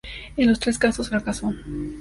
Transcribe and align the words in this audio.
En 0.35 0.47
los 0.49 0.59
tres 0.59 0.79
casos 0.79 1.09
fracasó. 1.09 1.53